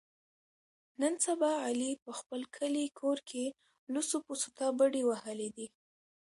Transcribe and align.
نن 1.01 1.13
سبا 1.25 1.51
علي 1.67 1.91
په 2.03 2.11
خپل 2.19 2.41
کلي 2.57 2.85
کور 2.99 3.17
کې 3.29 3.45
لوڅو 3.93 4.17
پوڅو 4.25 4.49
ته 4.57 4.65
بډې 4.79 5.01
وهلې 5.09 5.49
دي. 5.57 5.67